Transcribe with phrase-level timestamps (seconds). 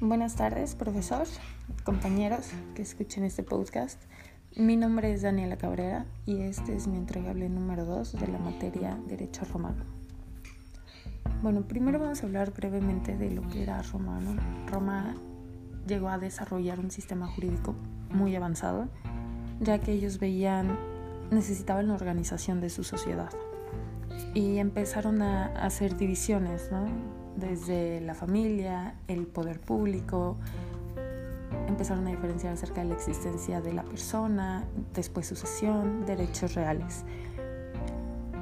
[0.00, 1.26] Buenas tardes, profesor,
[1.82, 4.00] compañeros que escuchen este podcast.
[4.54, 8.96] Mi nombre es Daniela Cabrera y este es mi entregable número 2 de la materia
[9.08, 9.82] Derecho Romano.
[11.42, 14.40] Bueno, primero vamos a hablar brevemente de lo que era romano.
[14.68, 15.16] Roma
[15.84, 17.74] llegó a desarrollar un sistema jurídico
[18.10, 18.88] muy avanzado,
[19.58, 20.78] ya que ellos veían,
[21.32, 23.30] necesitaban la organización de su sociedad
[24.32, 26.86] y empezaron a hacer divisiones, ¿no?
[27.36, 30.36] Desde la familia, el poder público,
[31.66, 34.64] empezaron a diferenciar acerca de la existencia de la persona,
[34.94, 37.04] después sucesión, derechos reales.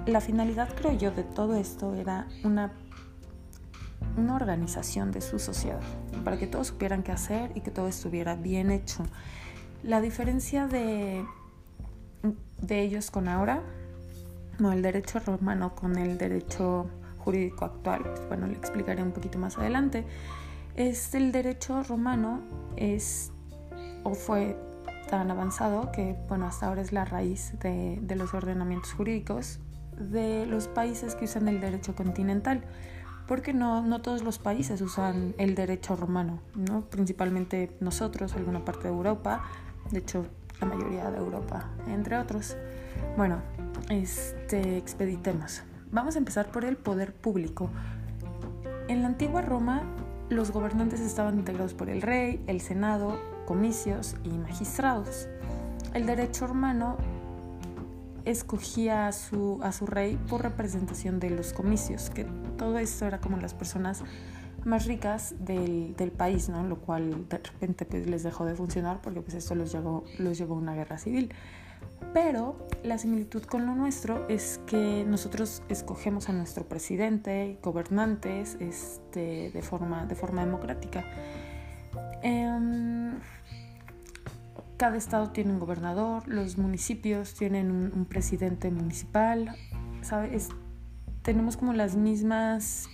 [0.07, 2.73] La finalidad, creo yo, de todo esto era una,
[4.17, 5.81] una organización de su sociedad,
[6.25, 9.05] para que todos supieran qué hacer y que todo estuviera bien hecho.
[9.83, 11.25] La diferencia de,
[12.61, 13.63] de ellos con ahora,
[14.59, 16.87] no, el derecho romano con el derecho
[17.27, 20.05] jurídico actual, pues bueno, le explicaré un poquito más adelante,
[20.77, 22.41] es el derecho romano
[22.77, 23.33] es
[24.05, 24.57] o fue
[25.11, 29.59] tan avanzado que bueno, hasta ahora es la raíz de, de los ordenamientos jurídicos
[29.99, 32.63] de los países que usan el derecho continental
[33.27, 36.83] porque no, no todos los países usan el derecho romano, ¿no?
[36.83, 39.43] principalmente nosotros, alguna parte de Europa,
[39.91, 40.27] de hecho
[40.61, 42.57] la mayoría de Europa, entre otros.
[43.17, 43.41] Bueno,
[43.91, 45.63] este, expeditemos.
[45.93, 47.71] Vamos a empezar por el poder público.
[48.89, 49.83] En la antigua Roma,
[50.29, 55.29] los gobernantes estaban integrados por el rey, el senado, comicios y magistrados.
[55.95, 56.97] El derecho romano
[58.25, 62.25] escogía a su, a su rey por representación de los comicios, que
[62.59, 64.03] todo esto era como las personas
[64.67, 66.65] más ricas del, del, país, ¿no?
[66.65, 70.37] Lo cual de repente pues, les dejó de funcionar porque pues esto los llevó, los
[70.37, 71.33] llevó a una guerra civil.
[72.13, 79.51] Pero la similitud con lo nuestro es que nosotros escogemos a nuestro presidente, gobernantes, este,
[79.51, 81.05] de, forma, de forma democrática.
[82.23, 83.13] Eh,
[84.77, 89.57] cada estado tiene un gobernador, los municipios tienen un, un presidente municipal,
[90.03, 90.51] ¿sabes?
[91.27, 92.89] tenemos como las mismas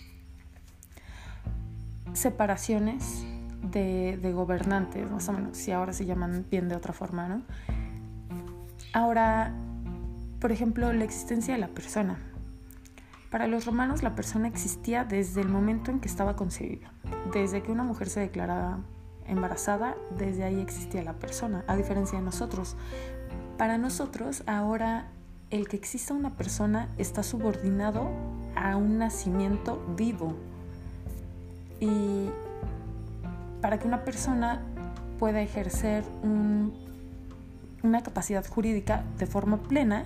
[2.22, 3.24] separaciones
[3.62, 7.42] de, gobernantes, más o menos, si ahora se llaman bien de otra forma, ¿no?
[8.92, 9.54] Ahora,
[10.40, 12.18] por ejemplo, la existencia de la persona.
[13.30, 16.92] Para los romanos la persona existía desde el momento en que estaba concebida.
[17.32, 18.80] Desde que una mujer se declaraba
[19.26, 22.76] embarazada, desde ahí existía la persona, a diferencia de nosotros.
[23.56, 25.08] Para nosotros ahora
[25.50, 28.10] el que exista una persona está subordinado
[28.54, 30.36] a un nacimiento vivo.
[31.82, 32.30] Y
[33.60, 34.62] para que una persona
[35.18, 36.72] pueda ejercer un
[37.82, 40.04] una capacidad jurídica de forma plena,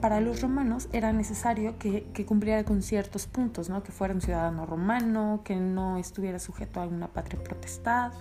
[0.00, 3.82] para los romanos era necesario que, cumpliera con ciertos puntos, ¿no?
[3.82, 8.12] que fuera un ciudadano romano, que no estuviera sujeto a una patria protestad,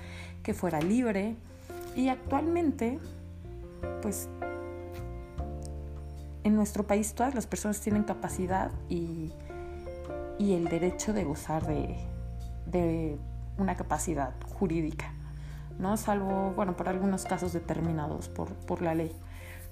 [0.43, 1.35] que fuera libre.
[1.95, 2.99] Y actualmente,
[4.01, 4.29] pues
[6.43, 9.31] en nuestro país todas las personas tienen capacidad y,
[10.39, 11.97] y el derecho de gozar de,
[12.65, 13.17] de
[13.57, 15.13] una capacidad jurídica.
[15.79, 15.97] ¿no?
[15.97, 19.11] Salvo, bueno, por algunos casos determinados por, por la ley.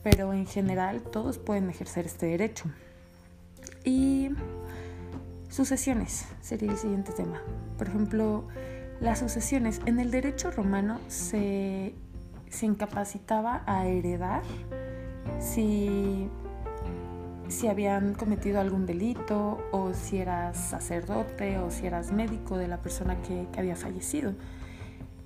[0.03, 2.65] Pero en general todos pueden ejercer este derecho.
[3.85, 4.29] Y
[5.49, 7.41] sucesiones sería el siguiente tema.
[7.77, 8.47] Por ejemplo,
[8.99, 9.81] las sucesiones.
[9.85, 11.95] En el derecho romano se,
[12.49, 14.43] se incapacitaba a heredar
[15.39, 16.29] si,
[17.53, 22.77] si habían cometido algún delito o si eras sacerdote o si eras médico de la
[22.77, 24.33] persona que, había fallecido.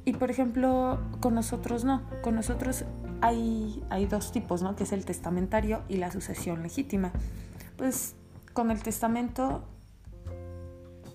[0.05, 2.03] Y por ejemplo, con nosotros no.
[2.21, 2.85] Con nosotros
[3.21, 4.75] hay, hay dos tipos, ¿no?
[4.75, 7.11] Que es el testamentario y la sucesión legítima.
[7.77, 8.15] Pues
[8.53, 9.63] con el testamento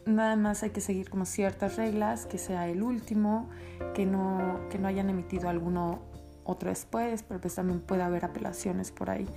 [0.07, 3.49] nada más hay que seguir como ciertas reglas, que sea el último,
[3.95, 6.01] que no, que no hayan emitido alguno
[6.45, 9.29] otro después, pero pues también puede haber apelaciones por ahí.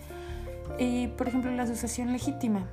[0.80, 2.68] Y por ejemplo la sucesión legítima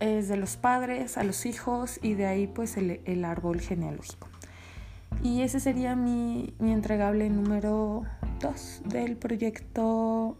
[0.00, 4.28] es de los padres a los hijos y de ahí pues el, el árbol genealógico.
[5.22, 8.02] Y ese sería mi, mi entregable número
[8.40, 10.36] 2 del proyecto,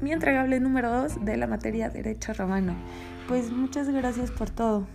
[0.00, 2.74] mi entregable número 2 de la materia Derecho Romano.
[3.26, 4.86] Pues muchas gracias por todo.